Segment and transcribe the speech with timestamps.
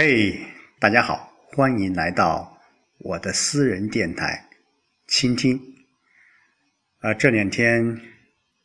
[0.00, 0.46] 嘿，
[0.78, 2.56] 大家好，欢迎来到
[2.98, 4.48] 我的私人电台，
[5.08, 5.60] 倾听。
[7.00, 8.00] 啊，这两天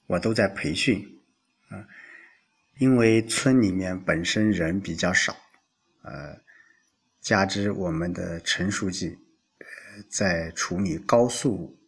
[0.06, 1.24] 我都在培训，
[1.70, 1.90] 啊，
[2.78, 5.36] 因为村里面本身人比较少，
[6.04, 6.39] 呃，
[7.20, 9.18] 加之我们的陈书记
[9.57, 11.79] 呃在处理高速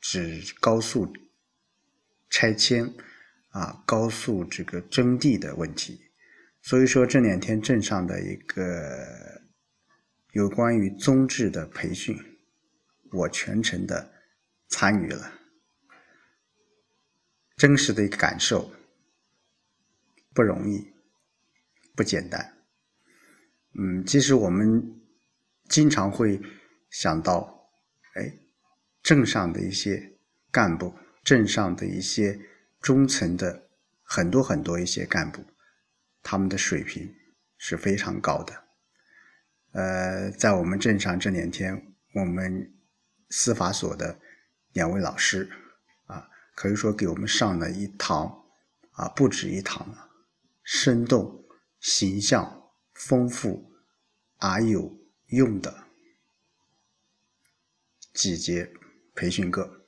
[0.00, 1.12] 指高速
[2.30, 2.90] 拆迁
[3.50, 6.05] 啊，高速这个征地的问题。
[6.66, 9.40] 所以说这两天镇上的一个
[10.32, 12.18] 有关于宗志的培训，
[13.12, 14.12] 我全程的
[14.66, 15.32] 参与了，
[17.56, 18.72] 真实的一个感受
[20.34, 20.92] 不容易，
[21.94, 22.56] 不简单。
[23.78, 25.00] 嗯，其实我们
[25.68, 26.42] 经常会
[26.90, 27.70] 想到，
[28.14, 28.40] 哎，
[29.04, 30.18] 镇上的一些
[30.50, 30.92] 干部，
[31.22, 32.40] 镇上的一些
[32.80, 33.68] 中层的
[34.02, 35.44] 很多很多一些干部。
[36.28, 37.14] 他们的水平
[37.56, 38.64] 是非常高的，
[39.70, 42.74] 呃，在我们镇上这两天，我们
[43.30, 44.18] 司法所的
[44.72, 45.48] 两位老师
[46.06, 48.44] 啊，可以说给我们上了一堂
[48.94, 50.10] 啊，不止一堂了，
[50.64, 51.44] 生动、
[51.78, 53.72] 形象、丰富
[54.38, 55.84] 而有用的
[58.12, 58.72] 几节
[59.14, 59.86] 培训课。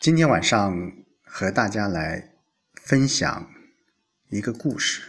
[0.00, 2.34] 今天晚上和大家来。
[2.88, 3.50] 分享
[4.30, 5.02] 一个故事。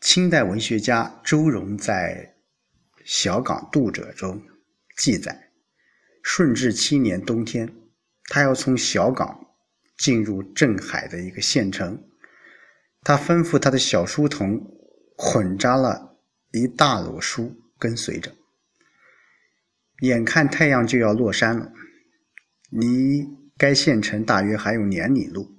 [0.00, 2.36] 清代文学家周融在
[3.04, 4.40] 《小港渡者》中
[4.96, 5.50] 记载，
[6.22, 7.74] 顺治七年冬天，
[8.26, 9.56] 他要从小港
[9.96, 12.08] 进入镇海的一个县城，
[13.00, 14.64] 他吩咐他的小书童
[15.16, 16.16] 捆扎了
[16.52, 18.32] 一大摞书跟随着。
[20.02, 21.72] 眼看太阳就要落山了，
[22.70, 25.58] 离该县城大约还有两里路。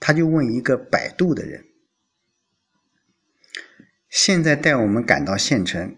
[0.00, 1.66] 他就问一个摆渡的人
[4.08, 5.94] ：“现在带我们赶到县城，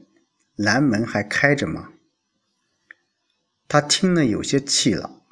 [0.56, 1.92] 南门还开着吗？”
[3.69, 5.25] 他听了有些气恼。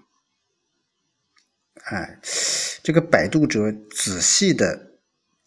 [1.85, 2.21] 哎，
[2.83, 5.01] 这个摆渡者仔细的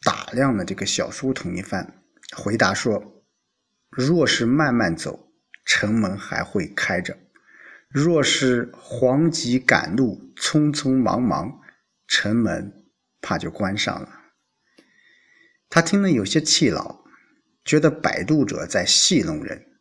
[0.04, 2.04] 打量了这个小书童一番，
[2.36, 3.24] 回答说
[3.90, 5.32] ：“若是慢慢走，
[5.64, 7.16] 城门还会开着；
[7.88, 11.62] 若是慌急赶路，匆匆忙忙，
[12.06, 12.82] 城门。”
[13.24, 14.20] 怕就关上了。
[15.70, 17.04] 他听了有些气恼，
[17.66, 19.80] 觉得摆渡者在戏弄人。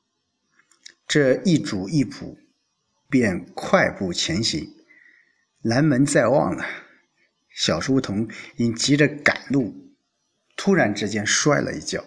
[1.07, 2.39] 这一主一仆，
[3.11, 4.75] 便快步前行。
[5.65, 6.65] 南门在望了，
[7.51, 9.95] 小书童因急着赶路，
[10.57, 12.03] 突然之间摔了一跤，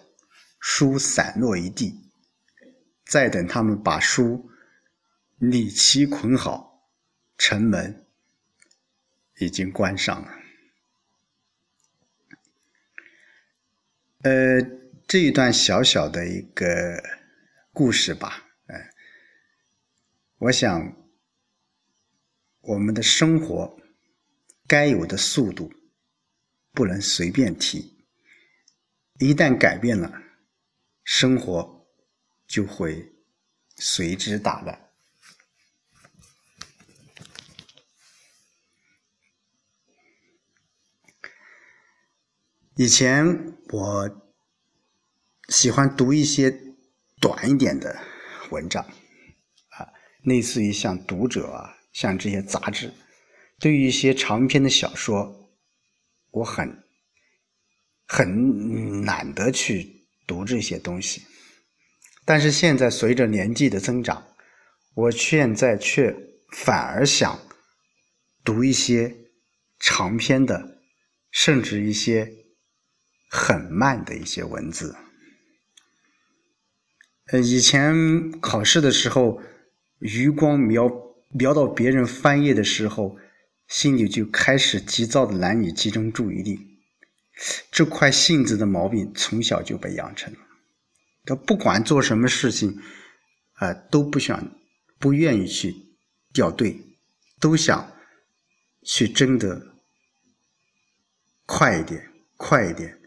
[0.60, 2.12] 书散落一地。
[3.06, 4.50] 再等他们把书
[5.38, 6.90] 理齐捆好，
[7.38, 8.08] 城门
[9.38, 10.45] 已经关上了。
[14.26, 14.60] 呃，
[15.08, 17.00] 这一段小小的一个
[17.72, 18.90] 故事吧，呃，
[20.40, 20.98] 我想
[22.62, 23.80] 我们的生活
[24.66, 25.72] 该有的速度
[26.72, 28.04] 不能随便提，
[29.20, 30.12] 一旦改变了，
[31.04, 31.88] 生活
[32.48, 33.14] 就会
[33.76, 34.90] 随之打乱。
[42.76, 44.10] 以前我
[45.50, 46.50] 喜欢读一些
[47.20, 47.94] 短一点的
[48.50, 48.82] 文章，
[49.72, 49.92] 啊，
[50.24, 52.94] 类似于像《读者》啊，像这些杂志。
[53.60, 55.52] 对于一些长篇的小说，
[56.32, 56.86] 我很
[58.08, 61.24] 很懒得去读这些东西。
[62.24, 64.26] 但是现在随着年纪的增长，
[64.94, 66.16] 我现在却
[66.54, 67.38] 反而想
[68.42, 69.14] 读一些
[69.80, 70.80] 长篇的，
[71.30, 72.45] 甚至一些。
[73.36, 74.96] 很慢的一些文字。
[77.28, 79.42] 呃，以前考试的时候，
[80.00, 80.90] 余光瞄
[81.32, 83.18] 瞄到别人翻页的时候，
[83.68, 86.80] 心里就开始急躁的难以集中注意力。
[87.70, 90.40] 这块性子的毛病从小就被养成了。
[91.26, 92.80] 他不管做什么事情，
[93.56, 94.56] 啊，都不想、
[94.98, 95.76] 不愿意去
[96.32, 96.80] 掉队，
[97.42, 97.92] 都想
[98.86, 99.76] 去争得
[101.46, 103.02] 快一点、快一点。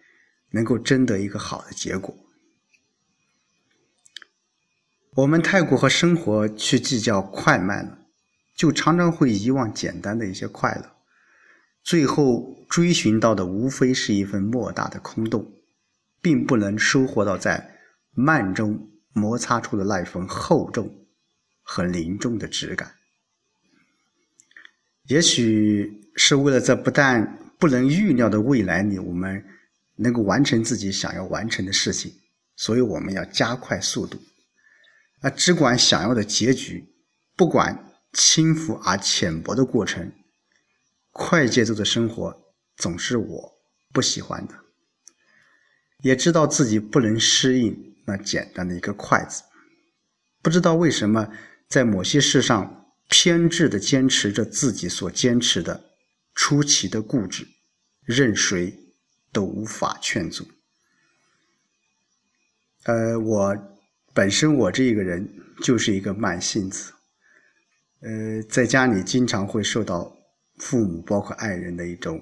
[0.51, 2.17] 能够争得一个好的结果，
[5.15, 7.99] 我们太过和生活去计较快慢了，
[8.57, 10.97] 就常常会遗忘简单的一些快乐，
[11.83, 15.53] 最后追寻到的无非是一份莫大的空洞，
[16.23, 17.79] 并不能收获到在
[18.13, 21.07] 慢中摩擦出的那份厚重
[21.63, 22.95] 和凝重的质感。
[25.09, 29.45] 也许是为了在不但不能预料的未来里，我们。
[29.99, 32.13] 能够完成自己想要完成的事情，
[32.57, 34.19] 所以我们要加快速度。
[35.21, 36.95] 啊，只管想要的结局，
[37.37, 40.13] 不管轻浮而浅薄的过程，
[41.11, 42.41] 快节奏的生活
[42.77, 43.53] 总是我
[43.93, 44.55] 不喜欢的。
[46.03, 49.43] 也知道自己不能适应那简单的一个快字，
[50.41, 51.29] 不知道为什么
[51.69, 55.91] 在某些事上偏执的坚持着自己所坚持的，
[56.37, 57.49] 出奇的固执，
[58.05, 58.88] 任谁
[59.39, 60.45] 都无法劝阻。
[62.85, 63.57] 呃，我。
[64.15, 65.29] 本身我这个人
[65.63, 66.93] 就是一个慢性子，
[68.01, 70.17] 呃，在家里经常会受到
[70.57, 72.21] 父母包括爱人的一种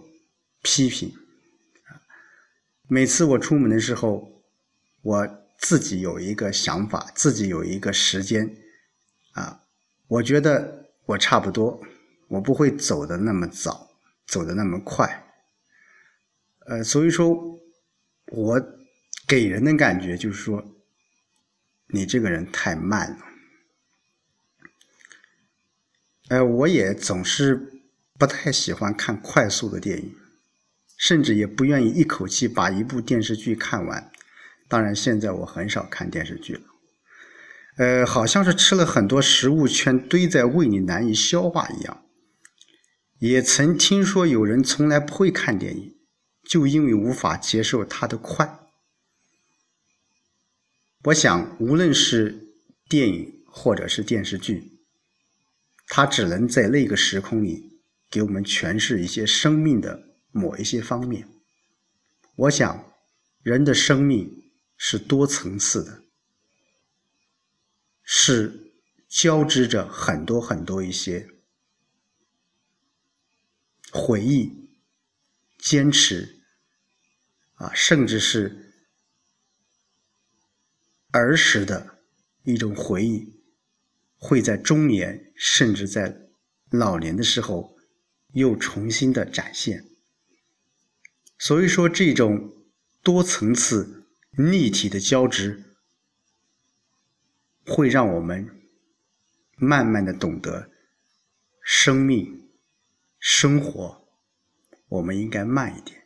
[0.60, 1.10] 批评，
[2.86, 4.42] 每次我出门的时候，
[5.00, 5.26] 我
[5.58, 8.54] 自己有一个想法，自己有一个时间，
[9.32, 9.62] 啊，
[10.06, 11.82] 我觉得我差不多，
[12.28, 13.88] 我不会走的那么早，
[14.26, 15.25] 走的那么快，
[16.68, 17.60] 呃，所以说，
[18.32, 18.62] 我
[19.26, 20.72] 给人的感觉就是说。
[21.88, 23.18] 你这个人太慢了，
[26.30, 27.80] 呃，我也总是
[28.18, 30.16] 不太喜欢看快速的电影，
[30.98, 34.10] 甚至也不愿意一口气把一部电视剧看完。
[34.66, 36.62] 当然，现在我很少看电视剧了，
[37.76, 42.04] 呃，好像是吃了很多食物全堆在胃里难以消化一样。
[43.20, 45.95] 也曾听说有人从来不会看电影，
[46.48, 48.60] 就因为无法接受它的快。
[51.04, 52.54] 我想，无论是
[52.88, 54.80] 电影或者是电视剧，
[55.88, 61.28] 它只能在那个时空里给我们诠释一些生命的某一些方面。
[62.36, 62.92] 我想，
[63.42, 66.02] 人的生命是多层次的，
[68.02, 68.72] 是
[69.08, 71.28] 交织着很多很多一些
[73.92, 74.68] 回忆、
[75.56, 76.35] 坚持
[77.56, 78.62] 啊，甚至是。
[81.12, 81.98] 儿时的
[82.42, 83.40] 一种回忆，
[84.18, 86.28] 会在中年，甚至在
[86.68, 87.74] 老年的时候，
[88.34, 89.86] 又重新的展现。
[91.38, 92.52] 所以说，这种
[93.02, 95.64] 多层次、立体的交织，
[97.64, 98.50] 会让我们
[99.56, 100.70] 慢慢的懂得，
[101.62, 102.50] 生命、
[103.18, 104.06] 生活，
[104.88, 106.05] 我们应该慢一点。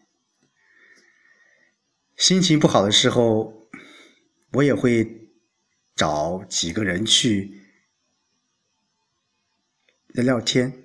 [2.20, 3.58] 心情不好的时候。
[4.54, 5.30] 我也会
[5.94, 7.62] 找几个人去
[10.08, 10.82] 聊聊天，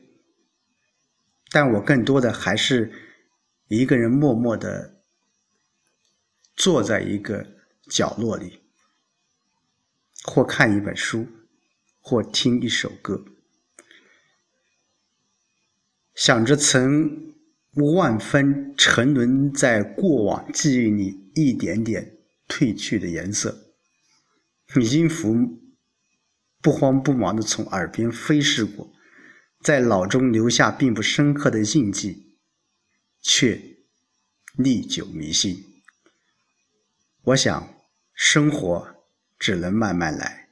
[1.49, 2.93] 但我更多的还是
[3.67, 5.01] 一个人默默的
[6.55, 7.43] 坐在一个
[7.89, 8.61] 角落里，
[10.25, 11.27] 或看一本书，
[11.99, 13.25] 或听一首歌，
[16.13, 17.34] 想着曾
[17.75, 22.13] 万分沉沦在过往记忆里一点点。
[22.47, 23.73] 褪去的颜色，
[24.75, 25.35] 音符
[26.61, 28.93] 不慌不忙的从耳边飞逝过，
[29.61, 32.37] 在脑中留下并不深刻的印记，
[33.19, 33.59] 却
[34.55, 35.65] 历久弥新。
[37.23, 37.67] 我想，
[38.13, 38.95] 生活
[39.39, 40.49] 只能慢慢来，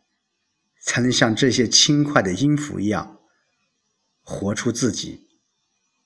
[0.81, 3.19] 才能像这些轻快的音符一样，
[4.23, 5.27] 活出自己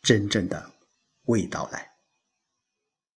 [0.02, 0.74] 真正的
[1.28, 1.87] 味道来。